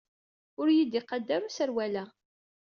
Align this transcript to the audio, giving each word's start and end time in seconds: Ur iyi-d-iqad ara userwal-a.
Ur 0.59 0.67
iyi-d-iqad 0.69 1.27
ara 1.35 1.47
userwal-a. 1.47 2.05